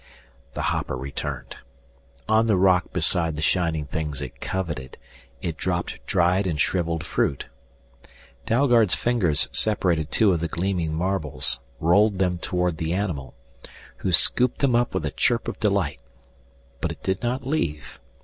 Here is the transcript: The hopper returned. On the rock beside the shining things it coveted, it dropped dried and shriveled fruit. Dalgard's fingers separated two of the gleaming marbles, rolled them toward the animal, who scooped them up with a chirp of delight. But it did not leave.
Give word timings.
The 0.55 0.63
hopper 0.73 0.97
returned. 0.97 1.57
On 2.27 2.47
the 2.47 2.57
rock 2.57 2.91
beside 2.91 3.35
the 3.35 3.41
shining 3.43 3.85
things 3.85 4.19
it 4.19 4.41
coveted, 4.41 4.97
it 5.43 5.57
dropped 5.57 6.03
dried 6.07 6.47
and 6.47 6.59
shriveled 6.59 7.03
fruit. 7.05 7.49
Dalgard's 8.47 8.95
fingers 8.95 9.47
separated 9.51 10.09
two 10.09 10.31
of 10.33 10.39
the 10.39 10.47
gleaming 10.47 10.91
marbles, 10.95 11.59
rolled 11.79 12.17
them 12.17 12.39
toward 12.39 12.77
the 12.77 12.93
animal, 12.93 13.35
who 13.97 14.11
scooped 14.11 14.57
them 14.57 14.75
up 14.75 14.95
with 14.95 15.05
a 15.05 15.11
chirp 15.11 15.47
of 15.47 15.59
delight. 15.59 15.99
But 16.79 16.91
it 16.93 17.03
did 17.03 17.21
not 17.21 17.45
leave. 17.45 17.99